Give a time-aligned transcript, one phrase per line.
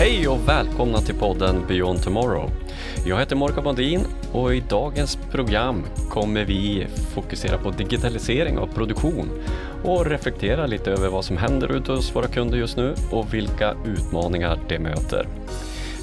[0.00, 2.50] Hej och välkomna till podden Beyond Tomorrow.
[3.06, 4.00] Jag heter Morgan Bandin
[4.32, 9.30] och i dagens program kommer vi fokusera på digitalisering av produktion
[9.84, 13.74] och reflektera lite över vad som händer ute hos våra kunder just nu och vilka
[13.86, 15.26] utmaningar det möter.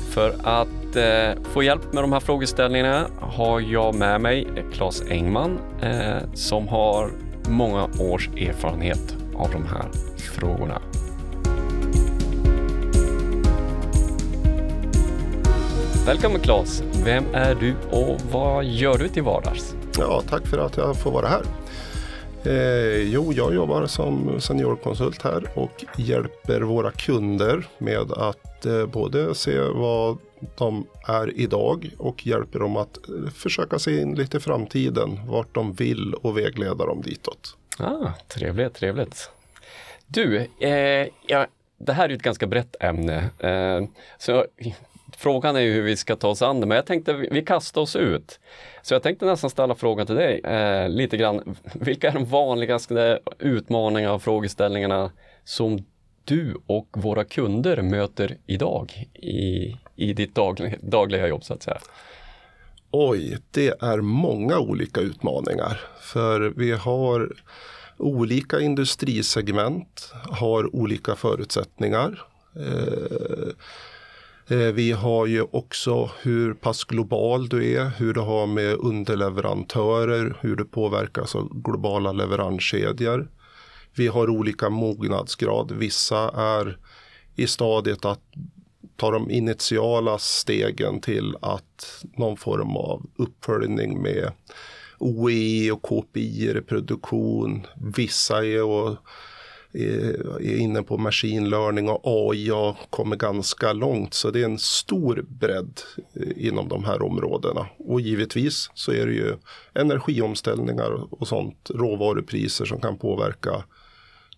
[0.10, 5.60] För att eh, få hjälp med de här frågeställningarna har jag med mig Claes Engman
[5.82, 7.12] eh, som har
[7.50, 10.82] många års erfarenhet av de här frågorna.
[16.08, 16.82] Välkommen Claes!
[17.06, 19.76] Vem är du och vad gör du till vardags?
[19.98, 21.44] Ja, tack för att jag får vara här.
[22.46, 29.36] Eh, jo, jag jobbar som seniorkonsult här och hjälper våra kunder med att eh, både
[29.36, 30.18] se vad
[30.58, 35.56] de är idag och hjälper dem att eh, försöka se in lite i framtiden, vart
[35.56, 37.58] de vill och vägleda dem ditåt.
[37.80, 39.32] Ah, trevligt, trevligt.
[40.08, 41.48] Du, eh, ja,
[41.78, 43.30] det här är ett ganska brett ämne.
[43.40, 43.84] Eh,
[44.18, 44.46] så
[45.18, 47.82] frågan är ju hur vi ska ta oss an det, men jag tänkte vi kastar
[47.82, 48.40] oss ut.
[48.82, 51.56] Så jag tänkte nästan ställa frågan till dig eh, lite grann.
[51.74, 55.12] Vilka är de vanligaste utmaningarna och frågeställningarna
[55.44, 55.86] som
[56.24, 61.78] du och våra kunder möter idag i, i ditt dagliga, dagliga jobb så att säga?
[62.92, 65.82] Oj, det är många olika utmaningar.
[66.02, 67.36] För vi har
[67.98, 72.24] olika industrisegment, har olika förutsättningar.
[72.56, 73.54] Eh, Eh,
[74.50, 80.38] Eh, vi har ju också hur pass global du är, hur du har med underleverantörer,
[80.42, 83.32] hur du påverkas av globala leveranskedjor.
[83.96, 85.72] Vi har olika mognadsgrad.
[85.72, 86.78] Vissa är
[87.36, 88.22] i stadiet att
[88.96, 94.32] ta de initiala stegen till att någon form av uppföljning med
[94.98, 97.68] OE och KPI i produktion.
[97.96, 98.98] Vissa är och
[99.84, 104.14] är inne på machine learning och AI och kommer ganska långt.
[104.14, 105.80] Så det är en stor bredd
[106.14, 107.68] eh, inom de här områdena.
[107.80, 109.36] Och givetvis så är det ju
[109.74, 113.64] energiomställningar och sånt, råvarupriser som kan påverka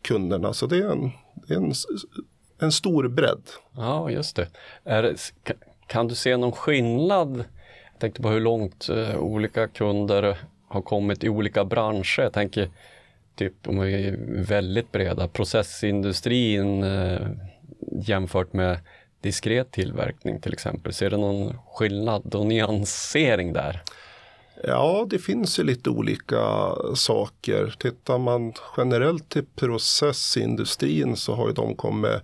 [0.01, 0.53] kunderna.
[0.53, 1.11] Så det är en,
[1.47, 1.73] en,
[2.59, 3.43] en stor bredd.
[3.75, 4.47] Ja, just det.
[4.83, 5.15] Är,
[5.87, 7.37] Kan du se någon skillnad?
[7.91, 12.21] Jag tänkte på hur långt eh, olika kunder har kommit i olika branscher.
[12.21, 12.69] Jag tänker
[13.39, 17.27] typ, om vi är väldigt breda, processindustrin eh,
[17.91, 18.79] jämfört med
[19.21, 20.93] diskret tillverkning till exempel.
[20.93, 23.81] Ser du någon skillnad och nyansering där?
[24.63, 27.75] Ja, det finns ju lite olika saker.
[27.79, 32.21] Tittar man generellt till processindustrin så har ju de kommit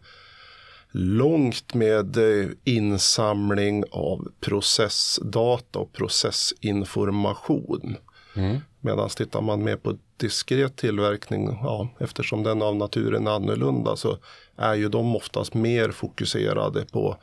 [0.97, 7.97] långt med eh, insamling av processdata och processinformation.
[8.35, 8.57] Mm.
[8.81, 14.17] Medan tittar man mer på diskret tillverkning, ja, eftersom den av naturen är annorlunda så
[14.57, 17.17] är ju de oftast mer fokuserade på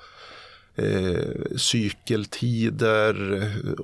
[0.74, 3.42] eh, cykeltider,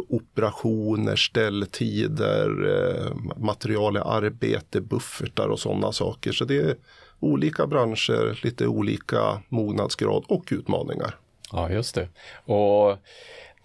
[0.09, 6.33] operationer, ställtider, eh, material i arbete, buffertar och sådana saker.
[6.33, 6.77] Så det är
[7.21, 11.15] olika branscher, lite olika mognadsgrad och utmaningar.
[11.53, 12.09] Ja, just det.
[12.45, 12.97] Och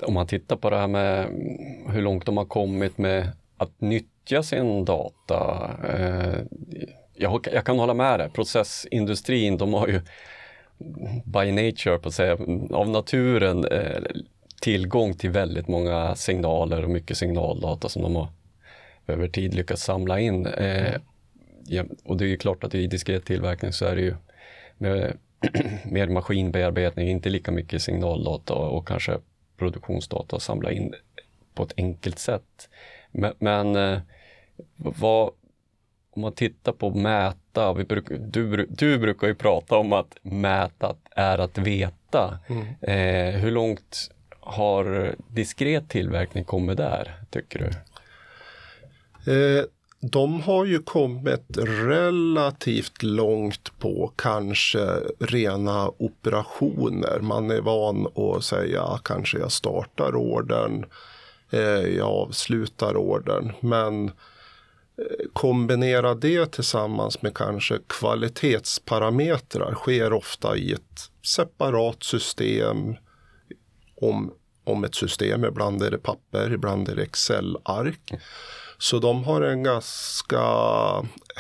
[0.01, 1.27] om man tittar på det här med
[1.89, 5.71] hur långt de har kommit med att nyttja sin data.
[5.89, 6.39] Eh,
[7.13, 10.01] jag, jag, kan hålla med dig, processindustrin de har ju
[11.25, 12.37] by nature, på att säga,
[12.71, 14.01] av naturen eh,
[14.61, 18.27] tillgång till väldigt många signaler och mycket signaldata som de har
[19.07, 20.45] över tid lyckats samla in.
[20.45, 21.01] Mm
[21.65, 24.15] ja, och det är ju klart att i diskret tillverkning så är det ju
[24.77, 25.17] med
[25.85, 29.19] mer maskinbearbetning, inte lika mycket signaldata och, kanske
[29.57, 30.93] produktionsdata att samla in
[31.53, 32.69] på ett enkelt sätt.
[33.11, 33.99] Men, men eh,
[34.77, 35.31] vad,
[36.09, 40.95] om man tittar på mäta, vi bruk, du, du brukar ju prata om att mäta
[41.11, 42.39] är att veta.
[42.47, 42.65] Mm.
[42.81, 47.69] Eh, hur långt har diskret tillverkning kommit där, tycker du?
[49.31, 49.65] Eh,
[50.11, 57.19] de har ju kommit relativt långt på kanske rena operationer.
[57.21, 60.85] Man är van att säga ah, kanske jag startar ordern
[61.53, 63.51] Eh, jag avslutar ordern.
[63.59, 64.11] Men eh,
[65.33, 72.95] kombinera det tillsammans med kanske kvalitetsparametrar sker ofta i ett separat system
[73.95, 74.33] om,
[74.63, 75.45] om ett system.
[75.45, 78.13] Ibland är det papper, ibland är det Excel-ark.
[78.77, 80.41] Så de har en ganska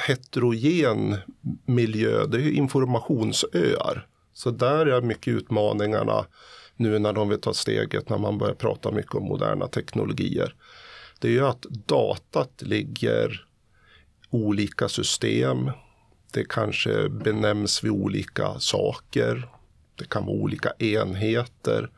[0.07, 1.17] heterogen
[1.65, 2.25] miljö.
[2.25, 4.07] Det är informationsöar.
[4.33, 6.25] Så där är mycket utmaningarna
[6.75, 10.55] nu när de vill ta steget när man börjar prata mycket om moderna teknologier.
[11.19, 13.45] Det är ju att datat ligger
[14.29, 15.71] olika system.
[16.31, 19.49] Det kanske benämns vid olika saker.
[19.95, 21.89] det kan vara olika enheter.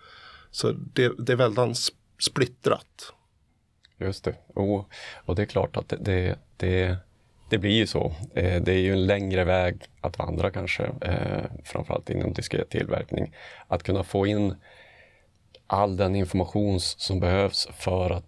[0.52, 1.78] Så det, det är väldigt
[2.20, 3.14] splittrat.
[3.98, 6.98] Just det, och, och det är klart att det, det, det,
[7.50, 8.14] det blir ju så.
[8.36, 13.34] Eh, det är ju en längre väg att vandra kanske, eh, framförallt inom diskret tillverkning.
[13.68, 14.56] Att kunna få in
[15.68, 18.26] all den information som behövs för att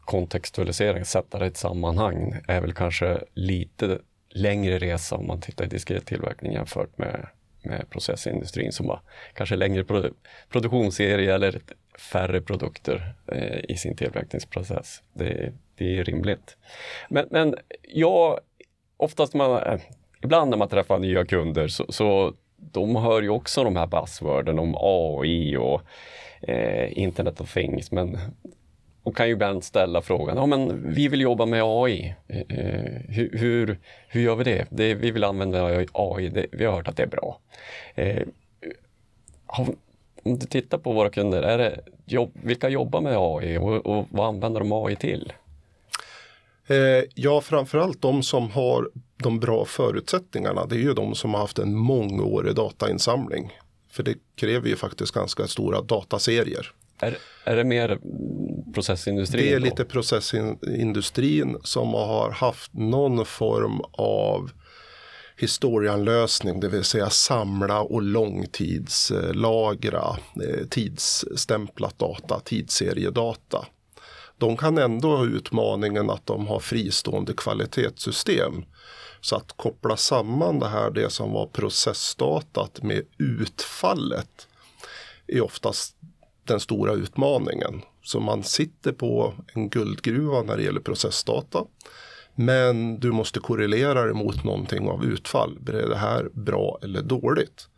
[0.00, 5.64] kontextualisera, sätta det i ett sammanhang, är väl kanske lite längre resa om man tittar
[5.64, 7.26] i diskret tillverkning jämfört med,
[7.62, 9.00] med processindustrin som har
[9.34, 10.10] kanske längre produ
[10.48, 11.60] produktionsserie eller
[11.98, 15.02] färre produkter eh, i sin tillverkningsprocess.
[15.12, 16.56] Det, det är rimligt.
[17.08, 17.54] Men, men
[17.88, 18.40] jag,
[18.96, 19.80] oftast man, eh,
[20.22, 24.58] ibland när man träffar nya kunder så, så de hör ju också de här buzzworden
[24.58, 25.82] om AI och
[26.42, 27.92] eh, Internet of Things.
[27.92, 28.18] Men,
[29.02, 32.14] och kan ju ibland ställa frågan, ja men vi vill jobba med AI.
[32.28, 32.36] Eh,
[33.08, 34.66] hur, hur, hur, gör vi det?
[34.70, 34.94] det?
[34.94, 37.38] Vi vill använda AI, det, vi har hört att det är bra.
[37.94, 38.22] Eh,
[40.22, 44.06] om du tittar på våra kunder, är det jobb, vilka jobbar med AI och, och
[44.10, 45.32] vad använder de AI till?
[46.66, 50.66] Eh, ja, framförallt de som har de bra förutsättningarna.
[50.66, 53.52] Det är ju de som har haft en mångårig datainsamling.
[53.90, 56.72] För det kräver ju faktiskt ganska stora dataserier.
[57.00, 57.98] Är, är det mer
[58.74, 59.44] processindustrin?
[59.44, 64.50] Det är lite processindustrin som har haft någon form av
[65.36, 70.16] historianlösning, det vill säga samla och långtidslagra
[70.48, 73.66] eh, tidsstämplat data, tidsseriedata.
[74.38, 78.64] De kan ändå ha utmaningen att de har fristående kvalitetssystem.
[79.20, 84.48] Så att koppla samman det här, det som var processdatat med utfallet
[85.26, 85.96] är oftast
[86.50, 87.82] den stora utmaningen.
[88.02, 91.64] Så man sitter på en guldgruva när det gäller processdata.
[92.34, 95.58] Men du måste korrelera det mot någonting av utfall.
[95.68, 97.68] Är det här bra eller dåligt?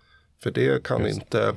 [0.43, 1.21] För det kan Just.
[1.21, 1.55] inte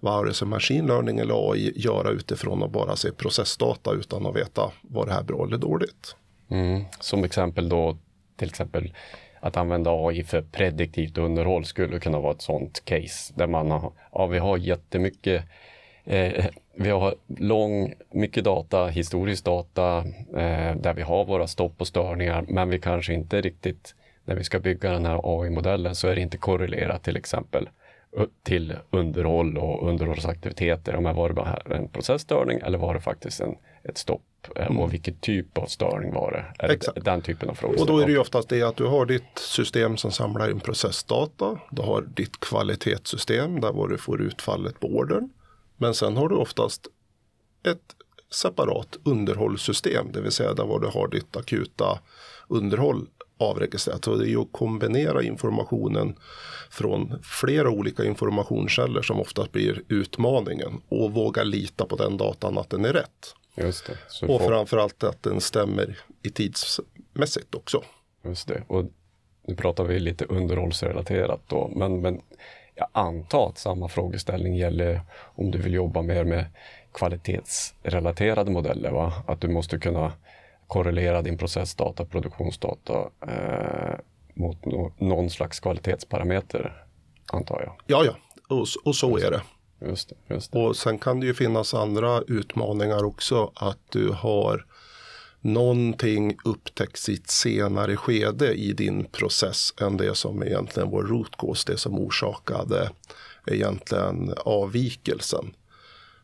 [0.00, 4.72] vare sig machine learning eller AI göra utifrån att bara se processdata utan att veta
[4.82, 6.16] var det här bra eller dåligt.
[6.50, 6.84] Mm.
[7.00, 7.98] Som exempel då
[8.36, 8.94] till exempel
[9.40, 13.92] att använda AI för prediktivt underhåll skulle kunna vara ett sånt case där man har,
[14.12, 15.44] ja, vi har jättemycket
[16.04, 16.44] eh,
[16.76, 19.98] vi har lång, mycket data, historisk data
[20.36, 24.44] eh, där vi har våra stopp och störningar men vi kanske inte riktigt, när vi
[24.44, 27.68] ska bygga den här AI-modellen så är det inte korrelerat till exempel
[28.42, 30.96] till underhåll och underhållsaktiviteter.
[30.96, 34.22] Om det var det en processstörning eller var det faktiskt en, ett stopp?
[34.56, 34.78] Eh, mm.
[34.78, 36.72] Och vilken typ av störning var det?
[36.72, 37.04] Exakt.
[37.04, 37.80] den typen av frågor?
[37.80, 40.60] Och då är det ju oftast det att du har ditt system som samlar in
[40.60, 41.58] processdata.
[41.70, 45.30] Du har ditt kvalitetssystem där du får utfallet på ordern.
[45.76, 46.86] Men sen har du oftast
[47.62, 47.94] ett
[48.30, 51.98] separat underhållssystem, det vill säga där var du har ditt akuta
[52.48, 53.06] underhåll
[53.38, 54.04] avregistrerat.
[54.04, 56.16] Så det är ju att kombinera informationen
[56.70, 62.70] från flera olika informationskällor som oftast blir utmaningen och våga lita på den datan att
[62.70, 63.34] den är rätt.
[63.56, 63.86] Just
[64.20, 64.26] det.
[64.26, 67.82] och framförallt att den stämmer i tidsmässigt också.
[68.24, 68.62] Just det.
[68.66, 68.84] Och
[69.46, 72.20] nu pratar vi lite underhållsrelaterat då, men, men
[72.74, 75.00] jag antar att samma frågeställning gäller
[75.34, 76.46] om du vill jobba mer med
[76.92, 78.90] kvalitetsrelaterade modeller.
[78.90, 79.12] Va?
[79.26, 80.12] Att du måste kunna
[80.66, 82.92] korrelera din processdata, produktionsdata
[83.26, 83.98] eh,
[84.34, 86.84] mot no någon slags kvalitetsparameter,
[87.32, 87.74] antar jag.
[87.86, 88.16] Ja, ja,
[88.56, 89.42] och, och så är det.
[89.88, 90.58] Just det, just det.
[90.58, 93.52] Och sen kan det ju finnas andra utmaningar också.
[93.54, 94.66] Att du har
[95.44, 101.36] någonting upptäcks i ett senare skede i din process än det som egentligen var root
[101.38, 102.90] cause, det som orsakade
[103.46, 105.54] egentligen avvikelsen.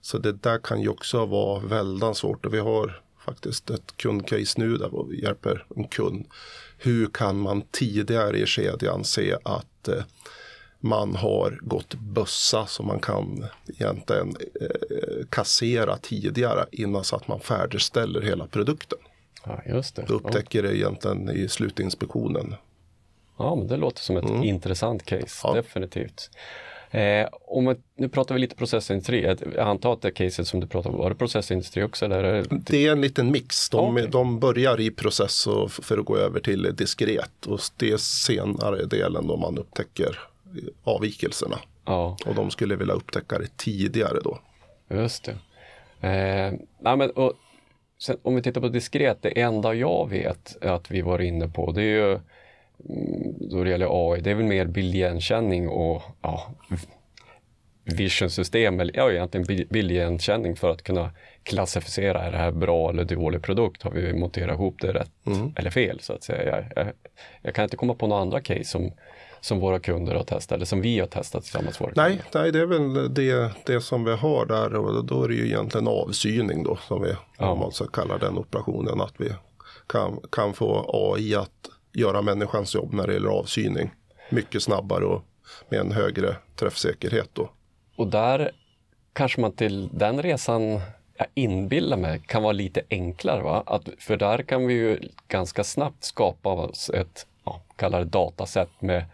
[0.01, 4.61] Så det där kan ju också vara väldigt svårt och vi har faktiskt ett kundcase
[4.61, 6.27] nu där vi hjälper en kund.
[6.79, 10.05] Hur kan man tidigare i kedjan se att eh,
[10.81, 17.41] man har gått bössa som man kan egentligen eh, kassera tidigare innan så att man
[17.41, 18.99] färdigställer hela produkten.
[19.47, 20.05] Ja, just det.
[20.09, 22.55] Då upptäcker det egentligen i slutinspektionen.
[23.39, 24.43] Ja, men det låter som ett mm.
[24.43, 25.55] intressant case, ja.
[25.55, 26.31] definitivt.
[26.91, 29.37] Eh, om nu pratar vi lite processindustri.
[29.57, 32.05] Jag antar att det caset som du pratar om, var det processindustri också?
[32.05, 32.59] Eller är det...
[32.67, 33.71] det är en liten mix.
[33.71, 34.07] De, okay.
[34.07, 39.27] de börjar i process för att gå över till diskret och det är senare delen
[39.27, 40.19] då man upptäcker
[40.85, 41.59] avvikelserna.
[41.85, 42.17] Ja.
[42.27, 44.39] Och de skulle vilja upptäcka det tidigare då.
[44.89, 45.33] Just det.
[46.09, 47.33] Eh, nej men, och
[48.03, 51.73] Sen, om vi tittar på diskret, det enda jag vet att vi var inne på
[51.73, 56.55] det är ju mm, då det gäller AI, det är väl mer bildigenkänning och ja,
[57.85, 61.11] visionsystem, eller ja, egentligen bildigenkänning för att kunna
[61.43, 63.83] klassificera, är det här bra eller dålig produkt?
[63.83, 65.55] Har vi monterat ihop det rätt mm.
[65.57, 66.57] eller fel så att säga?
[66.57, 66.93] Jag, jag,
[67.43, 68.93] jag, kan inte komma på några andra case som,
[69.41, 72.41] som våra kunder har testat eller som vi har testat tillsammans med våra nej, kunder?
[72.41, 75.47] Nej, det är väl det, det som vi har där och då är det ju
[75.47, 77.51] egentligen avsyning då som vi ja.
[77.51, 79.01] om man ska kalla den operationen.
[79.01, 79.33] Att vi
[79.87, 83.91] kan, kan få AI att göra människans jobb när det gäller avsyning
[84.31, 85.23] mycket snabbare och
[85.69, 87.51] med en högre träffsäkerhet då.
[87.97, 88.51] Och där
[89.13, 90.81] kanske man till den resan
[91.21, 93.43] jag inbillar mig kan vara lite enklare.
[93.43, 93.63] Va?
[93.67, 98.69] Att, för där kan vi ju ganska snabbt skapa oss ett, ja, kallar det dataset
[98.79, 99.05] med,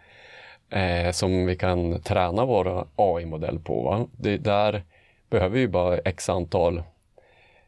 [0.69, 3.83] eh, som vi kan träna vår AI-modell på.
[3.83, 4.07] Va?
[4.11, 4.83] Det, där
[5.29, 6.83] behöver vi bara x antal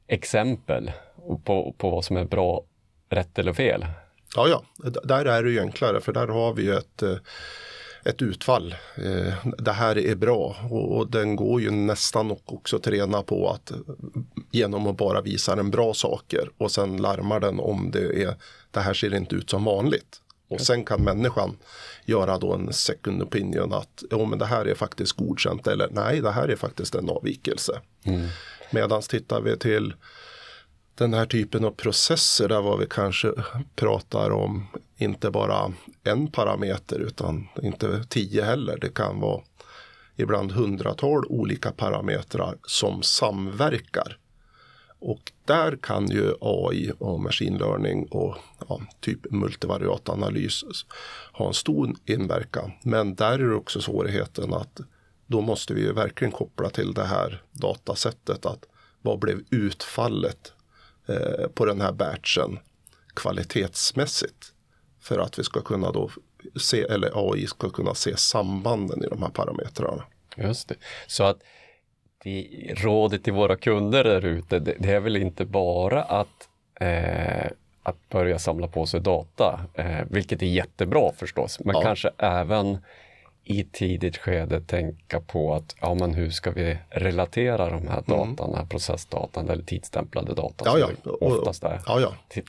[0.07, 0.91] exempel
[1.43, 2.63] på, på vad som är bra,
[3.09, 3.85] rätt eller fel.
[4.35, 4.63] Ja, ja,
[5.03, 7.17] där är det ju enklare för där har vi ett eh,
[8.05, 8.75] ett utfall.
[8.95, 13.71] Eh, det här är bra och, den går ju nästan också att träna på att
[14.51, 18.35] genom att bara visa den bra saker och sen larmar den om det är
[18.71, 20.21] det här ser inte ut som vanligt.
[20.49, 21.57] Och sen kan människan
[22.05, 26.21] göra då en second opinion att oh, men det här är faktiskt godkänt eller nej
[26.21, 27.81] det här är faktiskt en avvikelse.
[28.03, 28.27] Mm.
[28.71, 29.93] Medan tittar vi till
[30.95, 33.31] den här typen av processer där vad vi kanske
[33.75, 38.77] pratar om inte bara en parameter utan inte tio heller.
[38.81, 39.41] Det kan vara
[40.15, 44.17] ibland hundratal olika parametrar som samverkar.
[44.99, 48.37] Och där kan ju AI och machine learning och
[48.67, 50.63] ja, typ multivariatanalys
[51.33, 52.71] ha en stor inverkan.
[52.83, 54.79] Men där är det också svårigheten att
[55.27, 58.45] då måste vi ju verkligen koppla till det här datasättet.
[58.45, 58.65] att
[59.01, 60.53] Vad blev utfallet
[61.07, 62.59] eh, på den här batchen
[63.13, 64.53] kvalitetsmässigt?
[65.01, 66.09] För att vi ska kunna då
[66.55, 70.03] se, eller AI ska kunna se sambanden i de här parametrarna.
[70.37, 70.75] Just det.
[71.07, 71.39] Så att
[72.23, 72.47] det,
[72.77, 76.49] rådet till våra kunder där ute, det, det, är väl inte bara att,
[76.79, 77.51] eh,
[77.83, 81.81] att börja samla på sig data, eh, vilket är jättebra förstås, men ja.
[81.81, 82.77] kanske även
[83.43, 88.49] i tidigt skede tänka på att ja, men hur ska vi relatera de här datan,
[88.49, 88.55] mm.
[88.55, 90.87] här processdatan eller tidsstämplade datan ja, ja.
[91.03, 92.13] som oftast är ja, ja.
[92.27, 92.43] Till,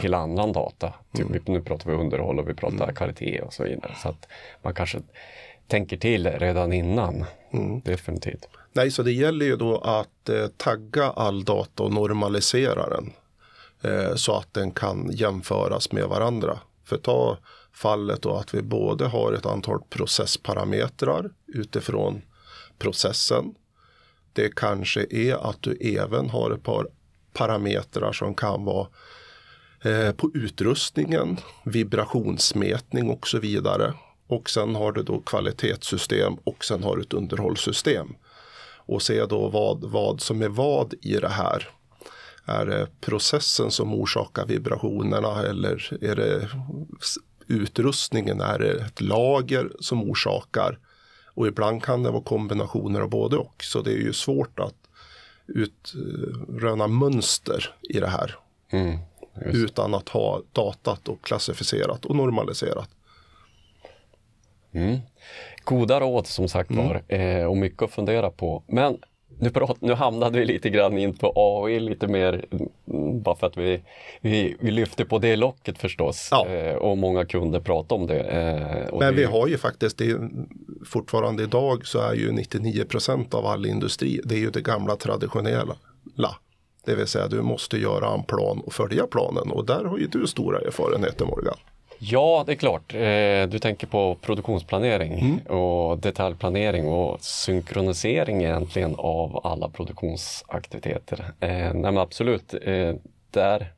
[0.00, 0.94] till annan data.
[1.12, 1.42] Typ, mm.
[1.46, 2.94] Nu pratar vi underhåll och vi pratar mm.
[2.94, 3.92] kvalitet och så vidare.
[4.02, 4.28] Så att
[4.62, 4.98] man kanske
[5.68, 7.24] tänker till redan innan.
[7.52, 7.80] Mm.
[7.80, 8.48] Definitivt.
[8.72, 13.12] Nej, så det gäller ju då att eh, tagga all data och normalisera den.
[13.82, 16.58] Eh, så att den kan jämföras med varandra.
[16.84, 17.38] För ta
[17.72, 22.22] fallet då att vi både har ett antal processparametrar utifrån
[22.78, 23.54] processen.
[24.32, 26.88] Det kanske är att du även har ett par
[27.32, 28.86] parametrar som kan vara
[29.86, 33.94] Eh, på utrustningen, vibrationsmätning och så vidare.
[34.26, 38.14] Och sen har du då kvalitetssystem och sen har du ett underhållssystem.
[38.86, 41.68] Och se då vad, vad som är vad i det här.
[42.44, 46.48] Är det processen som orsakar vibrationerna eller är det
[47.46, 48.40] utrustningen?
[48.40, 50.78] Är det ett lager som orsakar?
[51.34, 53.64] Och ibland kan det vara kombinationer av både och.
[53.64, 54.74] Så det är ju svårt att
[55.46, 58.36] utröna mönster i det här.
[58.70, 58.98] Mm.
[59.44, 62.90] Utan att ha datat och klassificerat och normaliserat.
[64.76, 64.98] Mm.
[65.64, 66.88] Goda råd som sagt mm.
[66.88, 67.40] var mm.
[67.40, 68.62] eh, och mycket att fundera på.
[68.66, 68.98] Men
[69.38, 72.44] nu, prat, nu hamnade vi lite grann in på AI lite mer
[72.90, 73.82] mm, bara för att vi,
[74.20, 76.46] vi, vi lyfter på det locket förstås ja.
[76.46, 78.20] eh, och många kunder pratar om det.
[78.20, 80.18] Eh, Men vi har ju faktiskt det,
[80.86, 85.76] fortfarande idag så är ju 99% av all industri det är ju det gamla traditionella.
[86.84, 90.06] Det vill säga du måste göra en plan och följa planen och där har ju
[90.06, 91.56] du stora erfarenheter Morgan.
[91.98, 92.94] Ja, det är klart.
[92.94, 95.38] Eh, du tänker på produktionsplanering mm.
[95.38, 101.32] och detaljplanering och synkronisering egentligen av alla produktionsaktiviteter.
[101.40, 102.94] Eh, nej absolut, eh,
[103.30, 103.72] där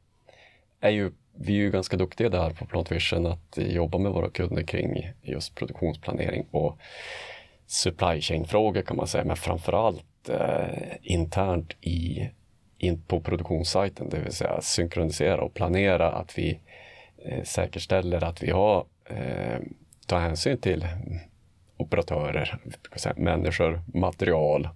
[0.81, 1.11] är ju
[1.41, 5.13] vi är ju ganska duktiga där på Plant Vision att jobba med våra kunder kring
[5.23, 6.79] just produktionsplanering och
[7.67, 12.31] supply chain-frågor kan man säga, men framförallt eh, internt i
[12.79, 16.59] in på produktionssajten, det vill säga synkronisera och planera att vi
[17.45, 19.59] säkerställer att vi har eh,
[20.07, 20.87] tar hänsyn till
[21.77, 22.59] operatörer,
[23.17, 24.69] människor, material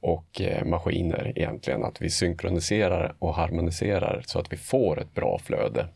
[0.00, 1.84] och eh, maskiner egentligen.
[1.84, 5.88] Att vi synkroniserar och harmoniserar så att vi får ett bra flöde.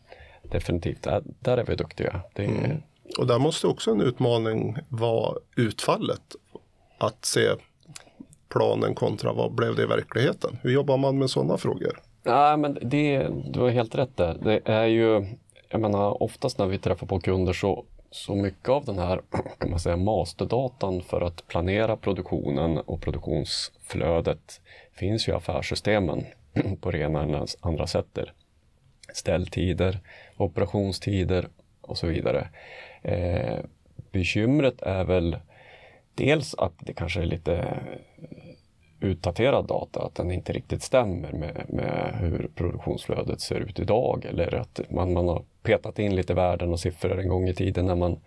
[0.43, 2.21] Definitivt, där, där är vi duktiga.
[2.33, 2.81] Det, mm.
[3.17, 6.21] Och där måste också en utmaning vara utfallet.
[6.97, 7.49] Att se
[8.49, 10.57] planen kontra vad blev det i verkligheten?
[10.63, 11.99] Hur jobbar man med sådana frågor?
[12.23, 14.37] Ja, men det, du har helt rätt där.
[14.43, 15.25] Det är ju,
[15.71, 19.21] jag menar oftast när vi träffar på kunder så, så mycket av den här
[19.57, 24.61] kan man säga, masterdatan för att planera produktionen och produktionsflödet
[24.91, 26.25] finns ju i affärssystemen
[26.81, 28.17] på rena eller andra sätt.
[29.13, 29.99] Ställtider,
[30.37, 31.47] operationstider
[31.81, 32.47] och så vidare.
[33.01, 33.59] Eh,
[34.11, 35.37] bekymret är väl
[36.15, 37.79] dels att det kanske är lite
[39.01, 44.25] utdaterad data, att den inte riktigt stämmer med, med hur produktionsflödet ser ut idag.
[44.25, 47.85] Eller att man, man har petat in lite värden och siffror en gång i tiden
[47.85, 48.19] när man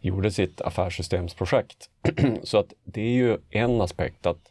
[0.00, 1.90] gjorde sitt affärssystemsprojekt.
[2.42, 4.50] Så att det är ju en aspekt att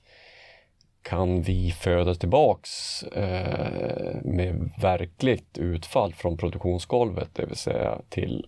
[1.02, 8.48] kan vi föda tillbaks eh, med verkligt utfall från produktionsgolvet, det vill säga till,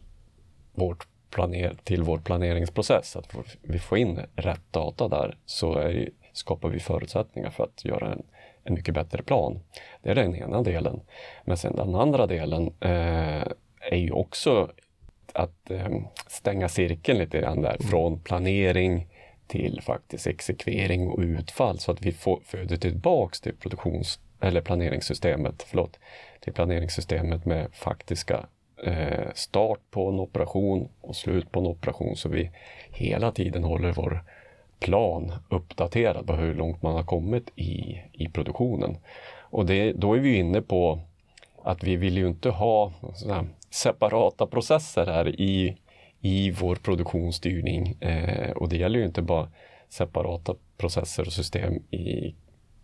[0.73, 6.69] vårt planer till vår planeringsprocess, att vi får in rätt data där, så är, skapar
[6.69, 8.23] vi förutsättningar för att göra en,
[8.63, 9.59] en mycket bättre plan.
[10.01, 11.01] Det är den ena delen.
[11.43, 13.47] Men sen den andra delen eh,
[13.91, 14.71] är ju också
[15.33, 15.89] att eh,
[16.27, 17.87] stänga cirkeln lite grann där, mm.
[17.87, 19.07] från planering
[19.47, 25.63] till faktiskt exekvering och utfall så att vi får, föder tillbaks till produktions eller planeringssystemet,
[25.67, 25.99] förlåt,
[26.39, 28.45] till planeringssystemet med faktiska
[28.83, 32.51] eh, start på en operation och slut på en operation så vi
[32.89, 34.23] hela tiden håller vår
[34.79, 38.97] plan uppdaterad på hur långt man har kommit i, i produktionen.
[39.39, 40.99] Och det, då är vi inne på
[41.63, 42.91] att vi vill ju inte ha
[43.69, 45.77] separata processer här i,
[46.21, 47.97] i vår produktionsstyrning.
[48.01, 49.49] Eh, och det gäller ju inte bara
[49.89, 52.35] separata processer och system i,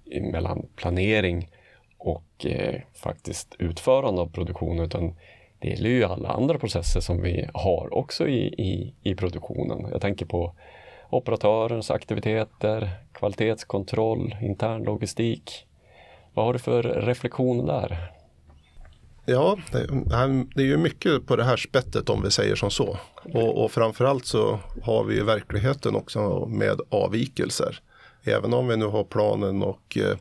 [0.05, 1.50] i mellan planering
[1.98, 5.15] och eh, faktiskt utförande av produktion utan
[5.60, 9.88] det gäller ju alla andra processer som vi har också i, i, i produktionen.
[9.91, 10.55] Jag tänker på
[11.12, 15.65] operatörens aktiviteter, kvalitetskontroll, intern logistik.
[16.34, 18.12] Vad har du för reflektion där?
[19.25, 19.58] Ja,
[20.56, 22.98] det är ju mycket på det här spettet om vi säger som så.
[23.34, 27.80] Och, och framförallt så har vi ju verkligheten också med avvikelser.
[28.24, 30.18] Även om vi nu har planen och, eh,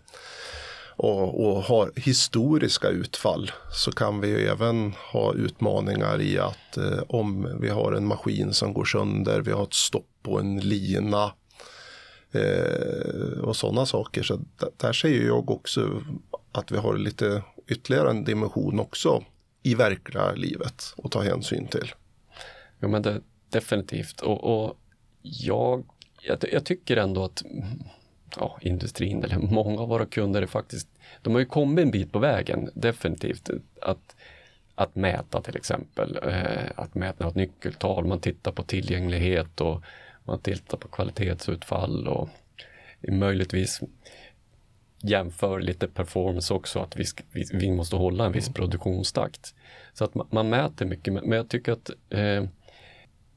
[1.03, 7.03] och, och har historiska utfall så kan vi ju även ha utmaningar i att eh,
[7.09, 11.33] om vi har en maskin som går sönder, vi har ett stopp på en lina
[12.33, 14.23] eh, och sådana saker.
[14.23, 14.41] Så
[14.77, 16.03] där ser jag också
[16.53, 19.25] att vi har lite ytterligare en dimension också
[19.63, 21.93] i verkliga livet att ta hänsyn till.
[22.81, 24.77] Jo men det, definitivt och, och
[25.23, 25.85] jag,
[26.23, 27.43] jag, jag, tycker ändå att
[28.37, 30.89] ja, industrin eller många av våra kunder är faktiskt,
[31.23, 33.51] de har ju kommit en bit på vägen definitivt.
[33.83, 34.17] Att,
[34.75, 39.83] att mäta till exempel, eh, att mäta ett nyckeltal, man tittar på tillgänglighet och
[40.25, 42.29] man tittar på kvalitetsutfall och
[43.09, 43.81] möjligtvis
[45.03, 48.55] jämför lite performance också, att vi, vi, vi måste hålla en viss mm.
[48.55, 49.55] produktionstakt.
[49.93, 52.45] Så att man, man, mäter mycket, men jag tycker att eh,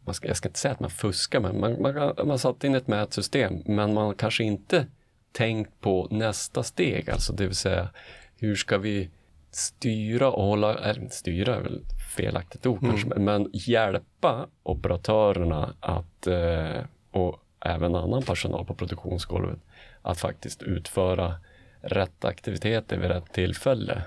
[0.05, 2.63] man ska, jag ska inte säga att man fuskar, men man, man, man har satt
[2.63, 4.85] in ett mätsystem, men man kanske inte
[5.31, 7.89] tänkt på nästa steg, alltså det vill säga
[8.37, 9.09] hur ska vi
[9.51, 11.81] styra och hålla, eller styra är väl
[12.15, 12.91] felaktigt ord mm.
[12.91, 19.59] kanske, men hjälpa operatörerna att, eh, och även annan personal på produktionsgolvet
[20.01, 21.35] att faktiskt utföra
[21.81, 24.01] rätt aktiviteter vid rätt tillfälle.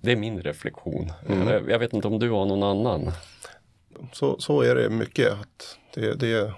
[0.00, 1.12] Det är min reflektion.
[1.28, 1.48] Mm.
[1.48, 3.12] Jag, jag, vet inte om du har någon annan?
[4.12, 5.32] Så, så är det mycket.
[5.32, 6.52] Att det, det eh,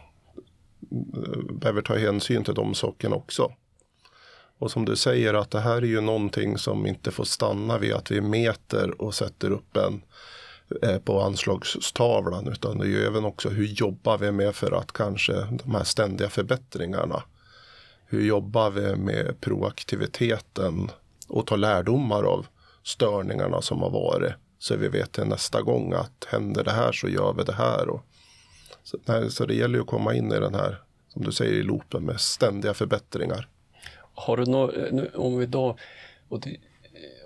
[1.53, 3.53] behöver ta hänsyn till de sakerna också.
[4.59, 7.93] Och som du säger att det här är ju någonting som inte får stanna vid
[7.93, 10.03] att vi mäter och sätter upp en
[10.83, 14.93] eh, på anslagstavlan utan det är ju även också hur jobbar vi med för att
[14.93, 15.33] kanske
[15.65, 17.23] de här ständiga förbättringarna
[18.07, 20.91] hur jobbar vi med proaktiviteten
[21.29, 22.47] och tar lärdomar av
[22.83, 24.33] störningarna som har varit.
[24.67, 27.89] Så vi vet till nästa gång att händer det här så gör vi det här.
[27.89, 28.01] Och,
[28.83, 31.53] så, nej, så det gäller ju att komma in i den här, som du säger,
[31.53, 33.49] i loopen med ständiga förbättringar.
[34.15, 34.75] Har du något,
[35.15, 35.77] om vi då,
[36.29, 36.57] det,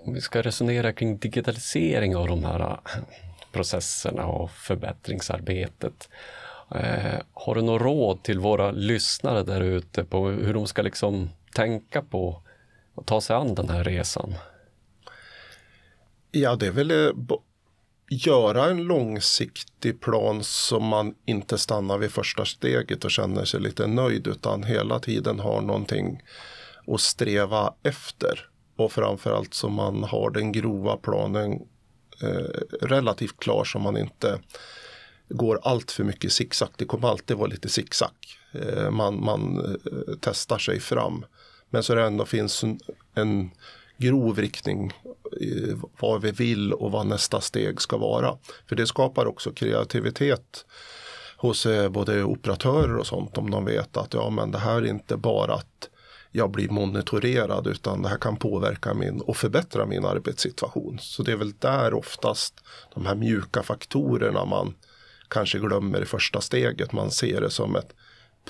[0.05, 2.77] om vi ska resonera kring digitalisering av de här äh,
[3.51, 6.09] processerna och förbättringsarbetet.
[6.75, 11.29] Eh, har du något råd till våra lyssnare där ute på hur de ska liksom
[11.55, 12.41] tänka på
[12.95, 14.33] att ta sig an den här resan?
[16.31, 17.41] Ja, det är väl eh, att
[18.11, 23.87] göra en långsiktig plan som man inte stannar vid första steget och känner sig lite
[23.87, 26.23] nöjd utan hela tiden har någonting
[26.87, 28.47] att sträva efter.
[28.75, 31.51] Och framförallt så man har den grova planen
[32.21, 34.39] eh, relativt klar så man inte
[35.29, 36.69] går allt för mycket zigzag.
[36.77, 38.15] Det kommer alltid vara lite zigzag.
[38.51, 41.25] Eh, man, man eh, testar sig fram.
[41.69, 42.79] Men så det ändå finns en,
[43.13, 43.51] en
[44.01, 44.91] grov riktning
[45.41, 48.37] eh, vad vi vill och vad nästa steg ska vara.
[48.69, 50.65] För det skapar också kreativitet
[51.37, 54.85] hos eh, både operatörer och sånt om de vet att ja men det här är
[54.85, 55.89] inte bara att
[56.31, 60.97] jag blir monitorerad utan det här kan påverka min och förbättra min arbetssituation.
[61.01, 64.73] Så det är väl där oftast de här mjuka faktorerna man
[65.27, 66.91] kanske glömmer i första steget.
[66.91, 67.93] Man ser det som ett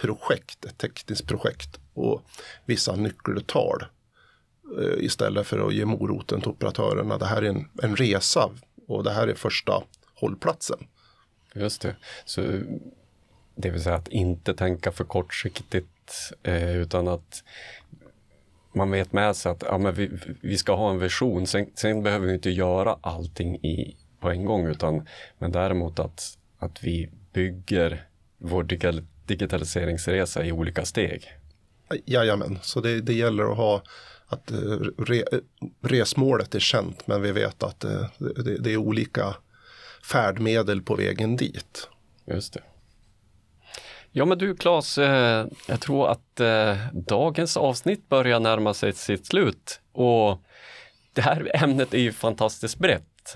[0.02, 2.22] projekt, ett tekniskt projekt och
[2.66, 3.84] vissa nyckeltal
[4.98, 7.18] istället för att ge moroten till operatörerna.
[7.18, 8.50] Det här är en, en resa
[8.88, 9.84] och det här är första
[10.16, 10.78] hållplatsen.
[11.54, 11.96] Just det.
[12.26, 12.42] Så
[13.56, 17.44] det vill säga att inte tänka för kortsiktigt eh, utan att
[18.74, 21.48] man vet med sig att ja, men vi, vi ska ha en vision.
[21.48, 25.08] Sen, sen behöver vi inte göra allting i, på en gång utan
[25.38, 28.08] men däremot att, att vi bygger
[28.38, 28.64] vår
[29.26, 31.32] digitaliseringsresa i olika steg.
[32.06, 33.82] Jajamän, så det, det gäller att ha
[34.34, 34.58] att eh,
[34.98, 35.24] re,
[35.82, 39.36] resmålet är känt men vi vet att eh, det, det är olika
[40.12, 41.90] färdmedel på vägen dit.
[42.26, 42.62] Just det.
[44.12, 46.42] Ja men du Claes, eh, jag tror att
[46.94, 50.42] dagens avsnitt börjar närma sig sitt slut och
[51.14, 53.36] det här ämnet är ju fantastiskt brett.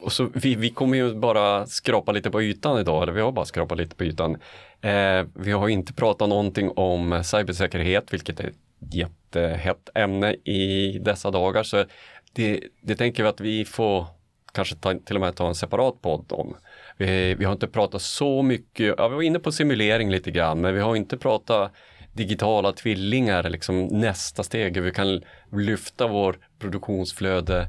[0.00, 3.32] Och så vi, vi kommer ju bara skrapa lite på ytan idag, eller vi har
[3.32, 4.36] bara skrapat lite på ytan.
[4.80, 11.30] Eh, vi har inte pratat någonting om cybersäkerhet, vilket är ett jättehett ämne i dessa
[11.30, 11.62] dagar.
[11.62, 11.84] Så
[12.32, 14.06] det, det tänker vi att vi får
[14.52, 16.56] kanske ta, till och med ta en separat podd om.
[16.96, 20.60] Vi, vi har inte pratat så mycket, ja, vi var inne på simulering lite grann,
[20.60, 21.72] men vi har inte pratat
[22.12, 27.68] digitala tvillingar, liksom nästa steg, hur vi kan lyfta vår produktionsflöde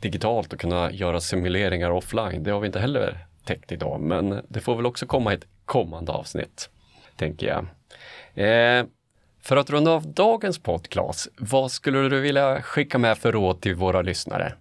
[0.00, 2.42] digitalt och kunna göra simuleringar offline.
[2.42, 5.46] Det har vi inte heller täckt idag, men det får väl också komma i ett
[5.64, 6.70] kommande avsnitt,
[7.16, 7.66] tänker jag.
[8.34, 8.86] Eh,
[9.42, 13.60] för att runda av dagens podd, Claes, vad skulle du vilja skicka med för råd
[13.60, 14.54] till våra lyssnare?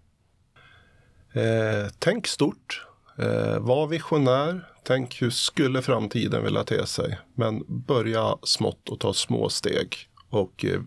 [1.33, 2.85] Eh, tänk stort.
[3.17, 4.67] Eh, var visionär.
[4.83, 7.19] Tänk hur skulle framtiden vilja te sig?
[7.35, 9.95] Men börja smått och ta små steg
[10.29, 10.81] och eh,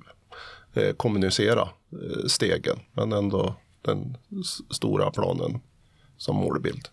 [0.85, 2.76] eh kommunicera eh, stegen.
[2.92, 4.16] Men ändå den
[4.70, 5.61] stora planen
[6.16, 6.88] som målbild.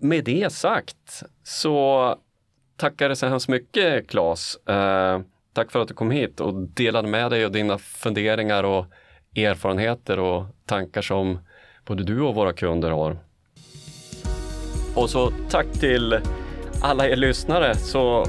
[0.00, 2.18] Med det sagt så
[2.76, 4.58] tackar jag så hemskt mycket Claes.
[5.54, 8.86] Tack för att du kom hit och delade med dig av dina funderingar och
[9.36, 11.38] erfarenheter och tankar som
[11.84, 13.18] både du och våra kunder har.
[14.94, 16.20] Och så tack till
[16.82, 17.74] alla er lyssnare.
[17.74, 18.26] Så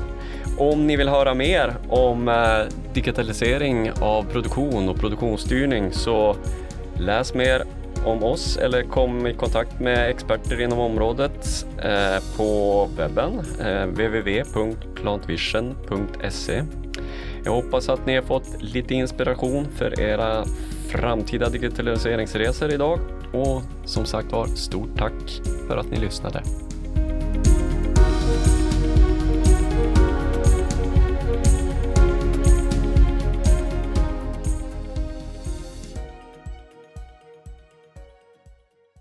[0.58, 2.60] om ni vill höra mer om eh,
[2.94, 6.36] digitalisering av produktion och produktionsstyrning så
[7.00, 7.64] läs mer
[8.06, 16.85] om oss eller kom i kontakt med experter inom området eh, på webben eh, www.plantvision.se.
[17.46, 20.46] Jag hoppas att ni har fått lite inspiration för era
[20.90, 23.00] framtida digitaliseringsresor idag
[23.34, 26.44] och som sagt var, stort tack för att ni lyssnade.